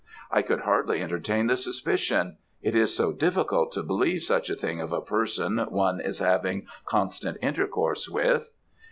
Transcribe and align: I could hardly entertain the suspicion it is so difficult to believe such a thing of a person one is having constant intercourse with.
I 0.31 0.41
could 0.41 0.61
hardly 0.61 0.99
entertain 1.03 1.45
the 1.45 1.55
suspicion 1.55 2.37
it 2.63 2.73
is 2.73 2.95
so 2.95 3.11
difficult 3.13 3.71
to 3.73 3.83
believe 3.83 4.23
such 4.23 4.49
a 4.49 4.55
thing 4.55 4.81
of 4.81 4.91
a 4.91 4.99
person 4.99 5.59
one 5.69 5.99
is 6.01 6.17
having 6.17 6.65
constant 6.87 7.37
intercourse 7.39 8.09
with. 8.09 8.49